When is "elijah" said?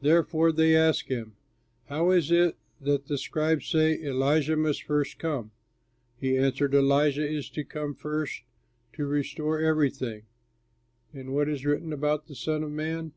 4.02-4.56, 6.74-7.24